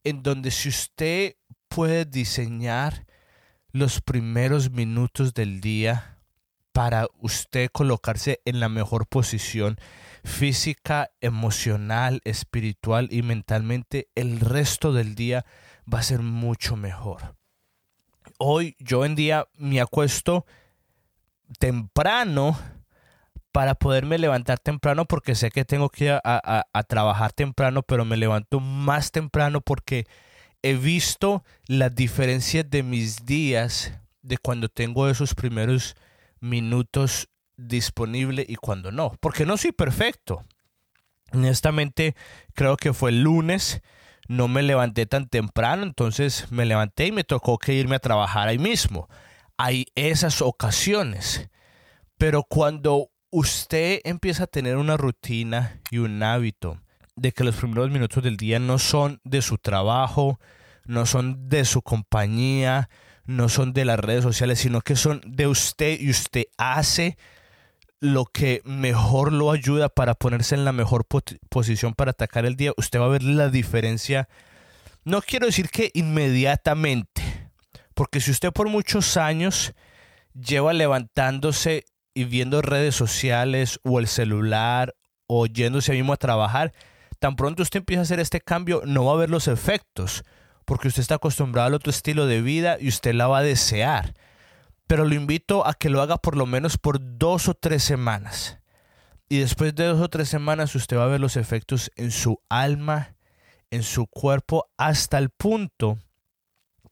en 0.04 0.24
donde 0.24 0.50
si 0.50 0.70
usted 0.70 1.36
puede 1.68 2.06
diseñar 2.06 3.06
los 3.72 4.02
primeros 4.02 4.72
minutos 4.72 5.36
del 5.36 5.62
día 5.62 6.18
para 6.72 7.06
usted 7.20 7.70
colocarse 7.72 8.42
en 8.46 8.60
la 8.60 8.70
mejor 8.70 9.08
posición 9.08 9.78
física, 10.24 11.12
emocional, 11.22 12.22
espiritual 12.24 13.08
y 13.12 13.22
mentalmente, 13.22 14.10
el 14.16 14.40
resto 14.40 14.94
del 14.94 15.14
día 15.14 15.46
va 15.92 16.00
a 16.00 16.04
ser 16.04 16.22
mucho 16.22 16.76
mejor. 16.76 17.39
Hoy 18.42 18.76
yo 18.80 19.04
en 19.04 19.16
día 19.16 19.48
me 19.56 19.82
acuesto 19.82 20.46
temprano 21.60 22.58
para 23.52 23.76
poderme 23.76 24.18
levantar 24.18 24.60
temprano 24.60 25.06
porque 25.06 25.36
sé 25.36 25.52
que 25.52 25.66
tengo 25.66 25.90
que 25.90 26.06
ir 26.06 26.12
a, 26.24 26.66
a, 26.72 26.84
trabajar 26.84 27.34
temprano, 27.34 27.84
pero 27.84 28.06
me 28.06 28.16
levanto 28.16 28.62
más 28.62 29.12
temprano 29.12 29.60
porque 29.60 30.08
he 30.62 30.76
visto 30.76 31.44
las 31.68 31.94
diferencias 31.94 32.70
de 32.70 32.84
mis 32.84 33.26
días 33.26 33.94
de 34.22 34.38
cuando 34.38 34.70
tengo 34.70 35.10
esos 35.10 35.36
primeros 35.36 35.96
minutos 36.40 37.28
disponible 37.58 38.46
y 38.48 38.56
cuando 38.56 38.92
no, 38.92 39.12
porque 39.20 39.46
no 39.46 39.58
soy 39.58 39.74
perfecto. 39.74 40.46
Honestamente, 41.34 42.16
creo 42.54 42.78
que 42.78 42.94
fue 42.94 43.12
el 43.12 43.24
lunes, 43.24 43.82
no 44.30 44.48
me 44.48 44.62
levanté 44.62 45.08
tan 45.08 45.28
temprano, 45.28 45.82
entonces 45.84 46.52
me 46.52 46.66
levanté 46.66 47.08
y 47.08 47.12
me 47.12 47.24
tocó 47.24 47.58
que 47.58 47.74
irme 47.74 47.96
a 47.96 48.00
trabajar 48.00 48.48
ahí 48.48 48.60
mismo. 48.60 49.10
Hay 49.58 49.88
esas 49.96 50.44
ocasiones, 50.44 51.50
pero 52.20 52.44
cuando 52.44 53.10
usted 53.32 54.02
empieza 54.04 54.44
a 54.44 54.48
tener 54.48 54.78
una 54.78 54.98
rutina 54.98 55.82
y 55.90 55.98
un 55.98 56.22
hábito 56.22 56.80
de 57.16 57.32
que 57.32 57.44
los 57.44 57.56
primeros 57.56 57.90
minutos 57.90 58.24
del 58.24 58.38
día 58.38 58.60
no 58.60 58.78
son 58.78 59.20
de 59.24 59.42
su 59.42 59.58
trabajo, 59.58 60.40
no 60.86 61.08
son 61.08 61.50
de 61.50 61.66
su 61.66 61.82
compañía, 61.82 62.88
no 63.26 63.50
son 63.50 63.74
de 63.74 63.84
las 63.84 64.00
redes 64.00 64.24
sociales, 64.24 64.60
sino 64.60 64.82
que 64.82 64.96
son 64.96 65.22
de 65.26 65.48
usted 65.48 66.00
y 66.00 66.12
usted 66.12 66.44
hace 66.60 67.18
lo 68.02 68.26
que 68.26 68.62
mejor 68.64 69.34
lo 69.34 69.52
ayuda 69.52 69.90
para 69.90 70.14
ponerse 70.14 70.56
en 70.56 70.66
la 70.66 70.72
mejor 70.72 71.06
posición 71.50 71.94
para 71.94 72.12
atacar 72.12 72.46
el 72.46 72.56
día, 72.56 72.72
usted 72.78 73.00
va 73.00 73.06
a 73.06 73.10
ver 73.10 73.24
la 73.24 73.50
diferencia. 73.50 74.30
No 75.04 75.22
quiero 75.22 75.48
decir 75.48 75.70
que 75.70 75.92
inmediatamente, 75.94 77.52
porque 77.94 78.22
si 78.22 78.32
usted 78.32 78.52
por 78.52 78.70
muchos 78.70 79.18
años 79.18 79.74
lleva 80.34 80.74
levantándose 80.74 81.86
y 82.14 82.24
viendo 82.24 82.62
redes 82.62 82.96
sociales 82.96 83.80
o 83.84 84.00
el 84.00 84.08
celular 84.08 84.96
o 85.28 85.46
yéndose 85.46 85.92
a 85.92 85.96
mismo 85.96 86.14
a 86.14 86.18
trabajar, 86.18 86.74
tan 87.20 87.36
pronto 87.36 87.64
usted 87.64 87.80
empieza 87.80 88.02
a 88.02 88.04
hacer 88.04 88.20
este 88.20 88.40
cambio, 88.40 88.82
no 88.86 89.06
va 89.06 89.14
a 89.14 89.18
ver 89.18 89.30
los 89.30 89.48
efectos, 89.48 90.24
porque 90.64 90.88
usted 90.88 91.02
está 91.02 91.16
acostumbrado 91.16 91.68
al 91.68 91.74
otro 91.74 91.90
estilo 91.90 92.28
de 92.28 92.42
vida 92.42 92.78
y 92.80 92.88
usted 92.88 93.14
la 93.14 93.28
va 93.28 93.40
a 93.40 93.44
desear 93.44 94.14
pero 94.90 95.06
lo 95.06 95.14
invito 95.14 95.68
a 95.68 95.76
que 95.76 95.88
lo 95.88 96.02
haga 96.02 96.18
por 96.18 96.36
lo 96.36 96.48
menos 96.48 96.80
por 96.80 96.98
dos 97.00 97.48
o 97.48 97.54
tres 97.54 97.84
semanas. 97.84 98.58
Y 99.30 99.38
después 99.38 99.76
de 99.76 99.86
dos 99.86 100.02
o 100.02 100.10
tres 100.10 100.30
semanas 100.30 100.74
usted 100.74 100.98
va 100.98 101.04
a 101.04 101.10
ver 101.10 101.20
los 101.20 101.38
efectos 101.38 101.92
en 101.96 102.10
su 102.10 102.42
alma, 102.50 103.16
en 103.70 103.84
su 103.84 104.08
cuerpo, 104.08 104.68
hasta 104.78 105.20
el 105.20 105.30
punto 105.30 106.00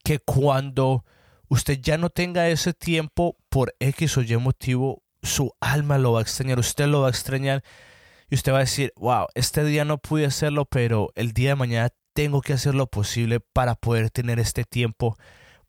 que 0.04 0.20
cuando 0.20 1.04
usted 1.48 1.80
ya 1.80 1.98
no 1.98 2.08
tenga 2.08 2.48
ese 2.48 2.72
tiempo 2.72 3.36
por 3.48 3.74
X 3.80 4.16
o 4.16 4.22
Y 4.22 4.36
motivo, 4.36 5.02
su 5.24 5.50
alma 5.58 5.98
lo 5.98 6.12
va 6.12 6.20
a 6.20 6.22
extrañar, 6.22 6.60
usted 6.60 6.86
lo 6.86 7.00
va 7.00 7.08
a 7.08 7.10
extrañar 7.10 7.64
y 8.30 8.36
usted 8.36 8.52
va 8.52 8.58
a 8.58 8.60
decir, 8.60 8.92
wow, 8.94 9.26
este 9.34 9.64
día 9.64 9.84
no 9.84 9.98
pude 9.98 10.24
hacerlo, 10.24 10.66
pero 10.66 11.08
el 11.16 11.32
día 11.32 11.48
de 11.48 11.56
mañana 11.56 11.88
tengo 12.12 12.42
que 12.42 12.52
hacer 12.52 12.76
lo 12.76 12.86
posible 12.86 13.40
para 13.40 13.74
poder 13.74 14.10
tener 14.10 14.38
este 14.38 14.62
tiempo, 14.62 15.16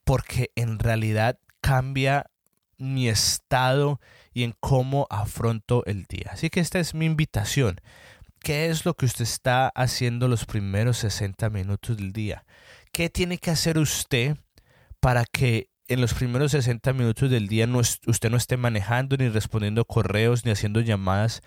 porque 0.04 0.52
en 0.54 0.78
realidad 0.78 1.40
cambia 1.62 2.30
mi 2.78 3.10
estado 3.10 4.00
y 4.34 4.44
en 4.44 4.56
cómo 4.60 5.08
afronto 5.10 5.84
el 5.86 6.06
día. 6.06 6.32
Así 6.32 6.50
que 6.50 6.60
esta 6.60 6.80
es 6.80 6.94
mi 6.94 7.06
invitación. 7.06 7.82
¿Qué 8.40 8.70
es 8.70 8.86
lo 8.86 8.94
que 8.94 9.06
usted 9.06 9.24
está 9.24 9.68
haciendo 9.70 10.28
los 10.28 10.46
primeros 10.46 10.98
60 10.98 11.50
minutos 11.50 11.98
del 11.98 12.14
día? 12.14 12.46
¿Qué 12.94 13.10
tiene 13.10 13.38
que 13.38 13.52
hacer 13.52 13.78
usted 13.78 14.38
para 15.02 15.26
que 15.26 15.70
en 15.90 16.02
los 16.02 16.14
primeros 16.14 16.52
60 16.52 16.94
minutos 16.94 17.30
del 17.30 17.48
día 17.48 17.68
usted 18.06 18.30
no 18.30 18.38
esté 18.38 18.58
manejando 18.58 19.18
ni 19.18 19.28
respondiendo 19.28 19.86
correos 19.86 20.46
ni 20.46 20.52
haciendo 20.52 20.82
llamadas, 20.82 21.42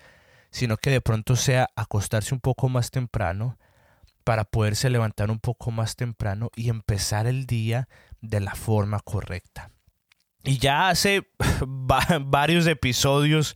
sino 0.51 0.77
que 0.77 0.91
de 0.91 1.01
pronto 1.01 1.35
sea 1.35 1.69
acostarse 1.75 2.35
un 2.35 2.41
poco 2.41 2.69
más 2.69 2.91
temprano 2.91 3.57
para 4.23 4.43
poderse 4.43 4.89
levantar 4.89 5.31
un 5.31 5.39
poco 5.39 5.71
más 5.71 5.95
temprano 5.95 6.51
y 6.55 6.69
empezar 6.69 7.25
el 7.25 7.45
día 7.45 7.87
de 8.21 8.39
la 8.39 8.53
forma 8.53 8.99
correcta? 8.99 9.72
Y 10.43 10.57
ya 10.57 10.89
hace 10.89 11.27
varios 11.65 12.67
episodios, 12.67 13.55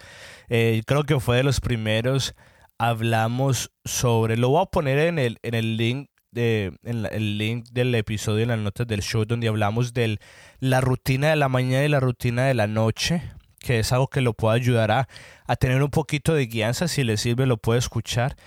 eh, 0.49 0.81
creo 0.85 1.03
que 1.03 1.19
fue 1.19 1.37
de 1.37 1.43
los 1.43 1.59
primeros, 1.59 2.33
hablamos 2.77 3.71
sobre, 3.83 4.37
lo 4.37 4.49
voy 4.49 4.63
a 4.63 4.67
poner 4.67 4.99
en 4.99 5.19
el, 5.19 5.39
en 5.43 5.53
el 5.53 5.77
link 5.77 6.09
de, 6.31 6.77
el 6.83 7.37
link 7.37 7.67
del 7.71 7.93
episodio 7.95 8.43
en 8.43 8.49
las 8.49 8.59
notas 8.59 8.87
del 8.87 9.01
show 9.01 9.25
donde 9.25 9.47
hablamos 9.47 9.93
de 9.93 10.19
la 10.59 10.81
rutina 10.81 11.29
de 11.29 11.35
la 11.35 11.49
mañana 11.49 11.83
y 11.83 11.89
la 11.89 11.99
rutina 11.99 12.45
de 12.45 12.53
la 12.53 12.67
noche, 12.67 13.21
que 13.59 13.79
es 13.79 13.91
algo 13.91 14.07
que 14.07 14.21
lo 14.21 14.33
puede 14.33 14.55
ayudar 14.55 14.91
a, 14.91 15.09
a 15.45 15.55
tener 15.55 15.83
un 15.83 15.89
poquito 15.89 16.33
de 16.33 16.45
guianza, 16.45 16.87
si 16.87 17.03
le 17.03 17.17
sirve 17.17 17.45
lo 17.45 17.57
puede 17.57 17.79
escuchar. 17.79 18.37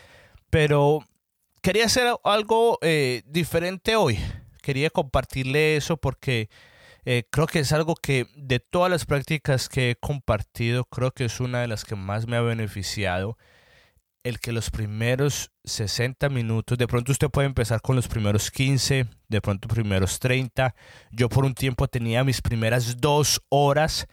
Pero 0.49 1.05
quería 1.63 1.85
hacer 1.87 2.15
algo 2.25 2.79
eh, 2.81 3.23
diferente 3.27 3.97
hoy. 3.97 4.19
Quería 4.63 4.91
compartirle 4.91 5.77
eso 5.77 5.97
porque 5.97 6.49
eh, 7.05 7.25
creo 7.31 7.47
que 7.47 7.61
es 7.61 7.73
algo 7.73 7.95
que 7.95 8.27
de 8.35 8.61
todas 8.61 8.91
las 8.91 9.07
prácticas 9.07 9.69
que 9.69 9.91
he 9.91 9.97
compartido, 9.97 10.85
creo 10.85 11.13
que 11.13 11.25
es 11.25 11.41
una 11.41 11.61
de 11.61 11.69
las 11.69 11.85
que 11.85 11.97
más 11.97 12.27
me 12.27 12.37
ha 12.37 12.43
beneficiado. 12.43 13.39
El 14.23 14.39
que 14.39 14.53
los 14.53 14.71
primeros 14.71 15.51
60 15.65 16.29
minutos, 16.29 16.77
de 16.77 16.87
pronto 16.87 17.11
usted 17.11 17.31
puede 17.31 17.47
empezar 17.47 17.81
con 17.81 17.97
los 17.97 18.07
primeros 18.07 18.51
15, 18.51 19.07
de 19.29 19.41
pronto 19.41 19.67
primeros 19.67 20.19
30. 20.19 20.75
Yo 21.11 21.31
por 21.31 21.47
un 21.47 21.55
tiempo 21.55 21.89
tenía 21.89 22.23
mis 22.23 22.43
primeras 22.43 23.01
dos 23.01 23.41
horas, 23.49 24.07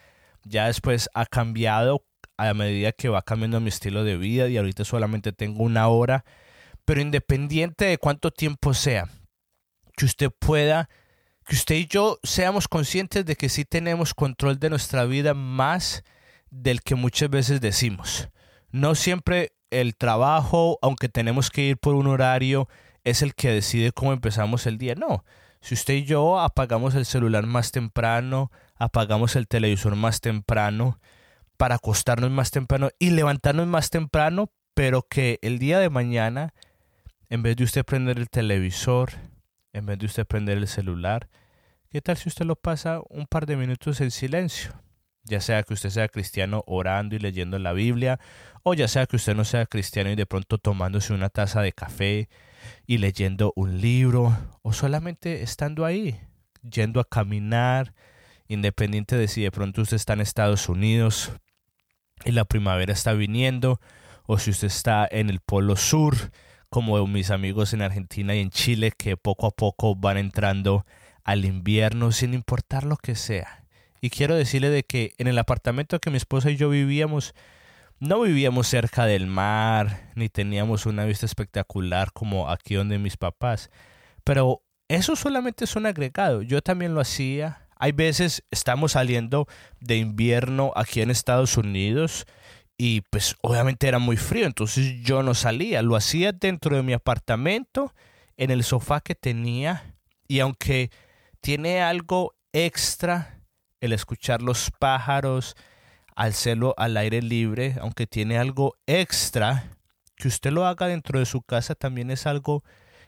ya 0.43 0.67
después 0.67 1.09
ha 1.13 1.25
cambiado 1.25 2.05
a 2.37 2.53
medida 2.53 2.93
que 2.93 3.09
va 3.09 3.21
cambiando 3.21 3.59
mi 3.59 3.69
estilo 3.69 4.05
de 4.05 4.15
vida 4.15 4.47
y 4.47 4.57
ahorita 4.57 4.85
solamente 4.85 5.33
tengo 5.33 5.63
una 5.63 5.89
hora. 5.89 6.23
Pero 6.85 7.01
independiente 7.01 7.83
de 7.83 7.97
cuánto 7.97 8.31
tiempo 8.31 8.73
sea, 8.73 9.09
que 9.97 10.05
usted 10.05 10.31
pueda 10.39 10.87
que 11.47 11.55
usted 11.55 11.75
y 11.75 11.87
yo 11.87 12.19
seamos 12.23 12.67
conscientes 12.67 13.25
de 13.25 13.37
que 13.37 13.47
sí 13.47 13.63
tenemos 13.63 14.13
control 14.13 14.59
de 14.59 14.69
nuestra 14.69 15.05
vida 15.05 15.33
más 15.33 16.03
del 16.49 16.81
que 16.81 16.95
muchas 16.95 17.29
veces 17.29 17.61
decimos. 17.61 18.27
No 18.71 18.95
siempre 18.95 19.53
el 19.69 19.95
trabajo, 19.95 20.77
aunque 20.81 21.07
tenemos 21.07 21.49
que 21.49 21.61
ir 21.61 21.77
por 21.77 21.95
un 21.95 22.07
horario, 22.07 22.67
es 23.05 23.21
el 23.21 23.33
que 23.33 23.49
decide 23.49 23.93
cómo 23.93 24.11
empezamos 24.11 24.65
el 24.67 24.77
día. 24.77 24.95
No, 24.95 25.23
si 25.61 25.73
usted 25.73 25.93
y 25.93 26.03
yo 26.03 26.37
apagamos 26.37 26.95
el 26.95 27.05
celular 27.05 27.45
más 27.45 27.71
temprano, 27.71 28.51
apagamos 28.75 29.37
el 29.37 29.47
televisor 29.47 29.95
más 29.95 30.19
temprano, 30.19 30.99
para 31.55 31.75
acostarnos 31.75 32.29
más 32.29 32.51
temprano 32.51 32.89
y 32.99 33.11
levantarnos 33.11 33.67
más 33.67 33.89
temprano, 33.89 34.51
pero 34.73 35.01
que 35.01 35.39
el 35.41 35.59
día 35.59 35.79
de 35.79 35.89
mañana, 35.89 36.53
en 37.29 37.41
vez 37.41 37.55
de 37.55 37.63
usted 37.63 37.85
prender 37.85 38.19
el 38.19 38.29
televisor, 38.29 39.13
en 39.77 39.85
vez 39.85 39.99
de 39.99 40.07
usted 40.07 40.25
prender 40.25 40.57
el 40.57 40.67
celular, 40.67 41.29
¿qué 41.89 42.01
tal 42.01 42.17
si 42.17 42.29
usted 42.29 42.45
lo 42.45 42.55
pasa 42.55 42.99
un 43.09 43.27
par 43.27 43.45
de 43.45 43.55
minutos 43.55 44.01
en 44.01 44.11
silencio? 44.11 44.73
Ya 45.23 45.39
sea 45.39 45.61
que 45.63 45.73
usted 45.73 45.89
sea 45.89 46.07
cristiano 46.07 46.63
orando 46.67 47.15
y 47.15 47.19
leyendo 47.19 47.59
la 47.59 47.73
Biblia, 47.73 48.19
o 48.63 48.73
ya 48.73 48.87
sea 48.87 49.05
que 49.05 49.17
usted 49.17 49.35
no 49.35 49.45
sea 49.45 49.65
cristiano 49.65 50.09
y 50.09 50.15
de 50.15 50.25
pronto 50.25 50.57
tomándose 50.57 51.13
una 51.13 51.29
taza 51.29 51.61
de 51.61 51.73
café 51.73 52.29
y 52.87 52.97
leyendo 52.97 53.53
un 53.55 53.79
libro, 53.79 54.35
o 54.63 54.73
solamente 54.73 55.43
estando 55.43 55.85
ahí, 55.85 56.19
yendo 56.63 56.99
a 56.99 57.07
caminar, 57.07 57.93
independiente 58.47 59.15
de 59.15 59.27
si 59.27 59.43
de 59.43 59.51
pronto 59.51 59.81
usted 59.81 59.97
está 59.97 60.13
en 60.13 60.21
Estados 60.21 60.69
Unidos 60.69 61.31
y 62.25 62.31
la 62.31 62.45
primavera 62.45 62.93
está 62.93 63.13
viniendo, 63.13 63.79
o 64.25 64.39
si 64.39 64.49
usted 64.49 64.67
está 64.67 65.07
en 65.09 65.29
el 65.29 65.39
Polo 65.39 65.75
Sur 65.75 66.31
como 66.69 67.05
mis 67.07 67.31
amigos 67.31 67.73
en 67.73 67.81
Argentina 67.81 68.35
y 68.35 68.39
en 68.39 68.49
Chile 68.49 68.91
que 68.97 69.17
poco 69.17 69.47
a 69.47 69.51
poco 69.51 69.95
van 69.95 70.17
entrando 70.17 70.85
al 71.23 71.45
invierno 71.45 72.11
sin 72.11 72.33
importar 72.33 72.83
lo 72.83 72.97
que 72.97 73.15
sea. 73.15 73.63
Y 74.01 74.09
quiero 74.09 74.35
decirle 74.35 74.69
de 74.69 74.83
que 74.83 75.13
en 75.17 75.27
el 75.27 75.39
apartamento 75.39 75.99
que 75.99 76.11
mi 76.11 76.17
esposa 76.17 76.51
y 76.51 76.55
yo 76.55 76.69
vivíamos, 76.69 77.33
no 77.99 78.21
vivíamos 78.21 78.67
cerca 78.67 79.05
del 79.05 79.27
mar, 79.27 80.11
ni 80.15 80.29
teníamos 80.29 80.85
una 80.85 81.05
vista 81.05 81.25
espectacular 81.25 82.13
como 82.13 82.49
aquí 82.49 82.75
donde 82.75 82.99
mis 82.99 83.17
papás. 83.17 83.71
Pero 84.23 84.61
eso 84.87 85.15
solamente 85.15 85.65
es 85.65 85.75
un 85.75 85.85
agregado. 85.85 86.43
Yo 86.43 86.61
también 86.61 86.93
lo 86.93 87.01
hacía. 87.01 87.67
Hay 87.75 87.91
veces 87.91 88.43
estamos 88.51 88.93
saliendo 88.93 89.47
de 89.79 89.97
invierno 89.97 90.71
aquí 90.75 91.01
en 91.01 91.11
Estados 91.11 91.57
Unidos 91.57 92.25
y 92.77 93.01
pues 93.01 93.35
obviamente 93.41 93.87
era 93.87 93.99
muy 93.99 94.17
frío, 94.17 94.45
entonces 94.45 95.01
yo 95.01 95.23
no 95.23 95.33
salía, 95.33 95.81
lo 95.81 95.95
hacía 95.95 96.31
dentro 96.31 96.75
de 96.75 96.83
mi 96.83 96.93
apartamento, 96.93 97.93
en 98.37 98.51
el 98.51 98.63
sofá 98.63 99.01
que 99.01 99.15
tenía, 99.15 99.95
y 100.27 100.41
aunque 100.41 100.91
tiene 101.41 101.81
algo 101.81 102.35
extra 102.53 103.41
el 103.81 103.93
escuchar 103.93 104.41
los 104.41 104.71
pájaros, 104.79 105.55
al 106.15 106.33
celo 106.33 106.73
al 106.77 106.97
aire 106.97 107.21
libre, 107.21 107.75
aunque 107.79 108.07
tiene 108.07 108.37
algo 108.37 108.75
extra, 108.87 109.71
que 110.15 110.27
usted 110.27 110.51
lo 110.51 110.65
haga 110.65 110.87
dentro 110.87 111.19
de 111.19 111.25
su 111.25 111.41
casa 111.43 111.75
también 111.75 112.09
es 112.09 112.25
algo 112.25 112.63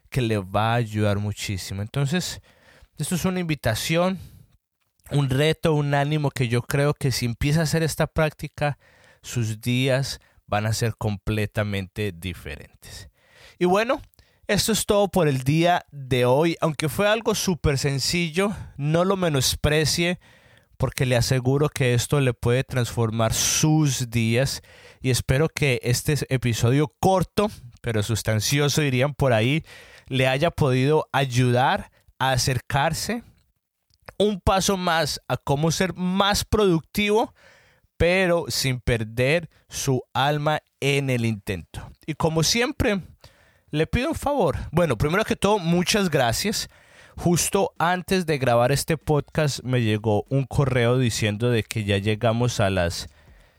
que 0.09 0.21
le 0.21 0.38
va 0.38 0.73
a 0.73 0.75
ayudar 0.75 1.17
muchísimo. 1.17 1.81
Entonces, 1.81 2.39
esto 2.97 3.15
es 3.15 3.25
una 3.25 3.39
invitación. 3.39 4.19
un 5.11 5.27
reto, 5.27 5.73
un 5.73 5.95
ánimo 5.95 6.29
que 6.29 6.47
yo 6.47 6.61
creo 6.61 6.93
que 6.93 7.11
si 7.11 7.25
empieza 7.25 7.61
a 7.61 7.63
hacer 7.63 7.81
esta 7.81 8.05
práctica, 8.05 8.77
sus 9.21 9.61
días 9.61 10.19
van 10.47 10.65
a 10.65 10.73
ser 10.73 10.95
completamente 10.97 12.11
diferentes. 12.11 13.09
Y 13.57 13.65
bueno, 13.65 14.01
esto 14.47 14.71
es 14.71 14.85
todo 14.85 15.09
por 15.09 15.27
el 15.27 15.43
día 15.43 15.85
de 15.91 16.25
hoy. 16.25 16.57
Aunque 16.61 16.89
fue 16.89 17.07
algo 17.07 17.35
súper 17.35 17.77
sencillo, 17.77 18.55
no 18.77 19.05
lo 19.05 19.15
menosprecie 19.15 20.19
porque 20.79 21.05
le 21.05 21.17
aseguro 21.17 21.67
que 21.67 21.93
esto 21.93 22.21
le 22.21 22.33
puede 22.33 22.63
transformar 22.63 23.33
sus 23.33 24.09
días 24.09 24.61
y 25.01 25.09
espero 25.09 25.49
que 25.49 25.81
este 25.83 26.15
episodio 26.29 26.88
corto 26.99 27.51
pero 27.81 28.01
sustancioso 28.01 28.81
dirían 28.81 29.13
por 29.13 29.33
ahí 29.33 29.63
le 30.07 30.27
haya 30.27 30.51
podido 30.51 31.07
ayudar 31.11 31.91
a 32.17 32.31
acercarse 32.31 33.23
un 34.17 34.39
paso 34.39 34.77
más 34.77 35.21
a 35.27 35.35
cómo 35.35 35.69
ser 35.71 35.93
más 35.95 36.45
productivo 36.45 37.33
pero 38.00 38.46
sin 38.48 38.79
perder 38.79 39.50
su 39.68 40.01
alma 40.13 40.62
en 40.79 41.10
el 41.10 41.25
intento. 41.25 41.91
Y 42.06 42.13
como 42.13 42.44
siempre, 42.44 43.01
le 43.72 43.88
pido 43.88 44.08
un 44.08 44.15
favor. 44.15 44.56
Bueno, 44.72 44.98
primero 44.98 45.25
que 45.25 45.36
todo, 45.36 45.60
muchas 45.60 46.10
gracias. 46.10 46.70
Justo 47.18 47.74
antes 47.77 48.25
de 48.25 48.38
grabar 48.38 48.72
este 48.72 48.96
podcast 48.96 49.62
me 49.65 49.82
llegó 49.82 50.24
un 50.29 50.46
correo 50.46 50.98
diciendo 50.98 51.50
de 51.50 51.63
que 51.63 51.84
ya 51.84 51.98
llegamos 51.98 52.62
a 52.62 52.70
las 52.70 53.10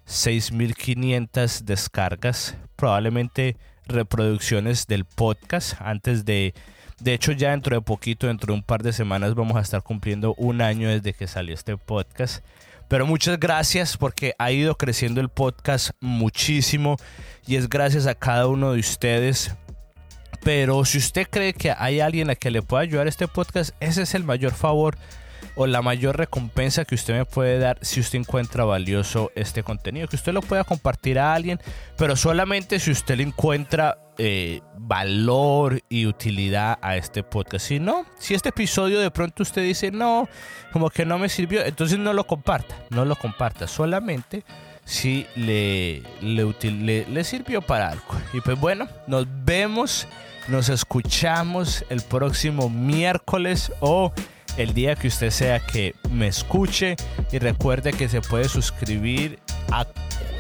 6.500 0.07 1.65
descargas, 1.65 2.57
probablemente 2.77 3.59
reproducciones 3.85 4.87
del 4.87 5.05
podcast 5.05 5.75
antes 5.83 6.25
de... 6.25 6.55
De 6.99 7.13
hecho, 7.13 7.33
ya 7.33 7.51
dentro 7.51 7.77
de 7.77 7.83
poquito, 7.83 8.27
dentro 8.27 8.55
de 8.55 8.59
un 8.59 8.63
par 8.63 8.83
de 8.83 8.95
semanas, 8.95 9.35
vamos 9.35 9.59
a 9.59 9.61
estar 9.61 9.83
cumpliendo 9.83 10.35
un 10.39 10.63
año 10.63 10.89
desde 10.89 11.13
que 11.13 11.27
salió 11.27 11.55
este 11.55 11.77
podcast. 11.77 12.43
Pero 12.91 13.07
muchas 13.07 13.39
gracias 13.39 13.97
porque 13.97 14.35
ha 14.37 14.51
ido 14.51 14.77
creciendo 14.77 15.21
el 15.21 15.29
podcast 15.29 15.91
muchísimo 16.01 16.97
y 17.47 17.55
es 17.55 17.69
gracias 17.69 18.09
a 18.09 18.17
cada 18.17 18.49
uno 18.49 18.73
de 18.73 18.81
ustedes. 18.81 19.55
Pero 20.43 20.85
si 20.85 20.99
usted 20.99 21.29
cree 21.31 21.53
que 21.53 21.71
hay 21.71 22.01
alguien 22.01 22.31
a 22.31 22.35
que 22.35 22.51
le 22.51 22.63
pueda 22.63 22.83
ayudar 22.83 23.07
este 23.07 23.29
podcast, 23.29 23.77
ese 23.79 24.03
es 24.03 24.17
el 24.17 24.25
mayor 24.25 24.53
favor 24.55 24.99
o 25.55 25.67
la 25.67 25.83
mayor 25.83 26.17
recompensa 26.17 26.85
que 26.85 26.95
usted 26.95 27.15
me 27.15 27.25
puede 27.25 27.59
dar 27.59 27.79
si 27.83 28.01
usted 28.01 28.19
encuentra 28.19 28.65
valioso 28.65 29.31
este 29.35 29.63
contenido. 29.63 30.09
Que 30.09 30.17
usted 30.17 30.33
lo 30.33 30.43
pueda 30.43 30.65
compartir 30.65 31.19
a 31.19 31.35
alguien, 31.35 31.61
pero 31.97 32.17
solamente 32.17 32.79
si 32.79 32.91
usted 32.91 33.17
le 33.17 33.25
encuentra 33.25 33.99
eh, 34.19 34.61
valor 34.77 35.81
y 35.89 36.07
utilidad 36.07 36.79
a 36.83 36.97
este 36.97 37.23
podcast. 37.23 37.67
Si 37.67 37.81
no, 37.81 38.05
si 38.19 38.35
este 38.35 38.51
episodio 38.51 39.01
de 39.01 39.11
pronto 39.11 39.43
usted 39.43 39.63
dice 39.63 39.91
no, 39.91 40.29
como 40.73 40.91
que 40.91 41.05
no 41.05 41.19
me 41.19 41.29
sirvió, 41.29 41.65
entonces 41.65 41.99
no 41.99 42.13
lo 42.13 42.27
comparta, 42.27 42.77
no 42.91 43.05
lo 43.05 43.17
comparta. 43.17 43.67
Solamente 43.67 44.45
si 44.85 45.27
le, 45.37 46.03
le, 46.21 47.07
le 47.09 47.25
sirvió 47.25 47.63
para 47.63 47.91
algo. 47.91 48.15
Y 48.33 48.41
pues 48.41 48.59
bueno, 48.59 48.89
nos 49.07 49.27
vemos 49.45 50.07
nos 50.49 50.69
escuchamos 50.69 51.85
el 51.91 52.01
próximo 52.01 52.69
miércoles 52.69 53.73
o 53.81 54.13
el 54.63 54.75
día 54.75 54.95
que 54.95 55.09
usted 55.09 55.31
sea 55.31 55.59
que 55.59 55.95
me 56.11 56.27
escuche 56.27 56.97
y 57.33 57.39
recuerde 57.39 57.93
que 57.93 58.09
se 58.09 58.21
puede 58.21 58.49
suscribir 58.49 59.39
a, 59.71 59.87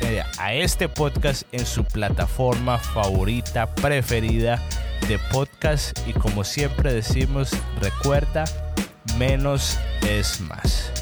eh, 0.02 0.22
a 0.38 0.52
este 0.52 0.88
podcast 0.88 1.44
en 1.52 1.64
su 1.64 1.84
plataforma 1.84 2.78
favorita, 2.78 3.74
preferida 3.74 4.62
de 5.08 5.18
podcast 5.32 5.98
y 6.06 6.12
como 6.12 6.44
siempre 6.44 6.92
decimos, 6.92 7.50
recuerda, 7.80 8.44
menos 9.18 9.78
es 10.06 10.40
más. 10.40 10.99